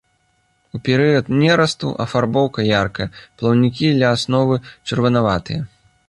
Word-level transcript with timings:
У 0.77 0.79
перыяд 0.87 1.27
нерасту 1.41 1.91
афарбоўка 2.05 2.65
яркая, 2.69 3.07
плаўнікі 3.41 3.91
ля 3.99 4.09
асновы 4.17 4.55
чырванаватыя. 4.87 5.61